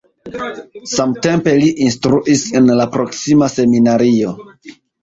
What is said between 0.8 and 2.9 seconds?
Samtempe li instruis en la